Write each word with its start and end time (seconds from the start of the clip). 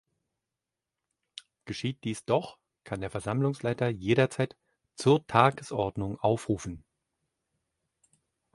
Geschieht 1.65 2.03
dies 2.05 2.25
doch, 2.25 2.57
kann 2.83 3.01
der 3.01 3.11
Versammlungsleiter 3.11 3.87
jederzeit 3.89 4.57
„zur 4.95 5.27
Tagesordnung 5.27 6.17
aufrufen“. 6.19 6.83